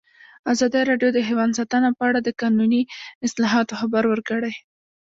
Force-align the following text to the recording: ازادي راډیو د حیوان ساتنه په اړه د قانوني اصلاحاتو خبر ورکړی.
ازادي 0.51 0.81
راډیو 0.89 1.09
د 1.13 1.19
حیوان 1.27 1.49
ساتنه 1.59 1.89
په 1.97 2.03
اړه 2.09 2.19
د 2.23 2.29
قانوني 2.41 2.81
اصلاحاتو 3.27 3.73
خبر 3.81 4.03
ورکړی. 4.07 4.53